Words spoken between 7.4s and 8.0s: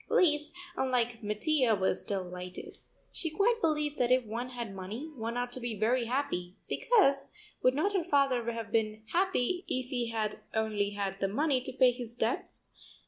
would not